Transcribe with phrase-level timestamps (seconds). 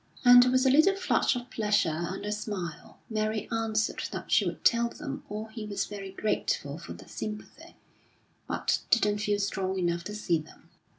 [0.25, 4.65] And with a little flush of pleasure and a smile, Mary answered that she would
[4.65, 7.75] tell them all he was very grateful for their sympathy,
[8.47, 10.69] but didn't feel strong enough to see them.